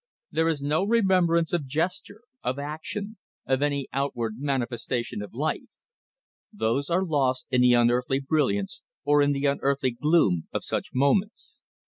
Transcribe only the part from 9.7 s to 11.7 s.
gloom of such moments.